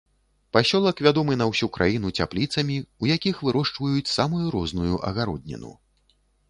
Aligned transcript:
Пасёлак 0.55 1.03
вядомы 1.07 1.33
на 1.41 1.45
ўсю 1.51 1.69
краіну 1.75 2.13
цяпліцамі, 2.23 2.77
у 3.05 3.13
якіх 3.15 3.35
вырошчваюць 3.49 4.11
самую 4.17 4.43
розную 4.59 4.95
агародніну. 5.13 5.71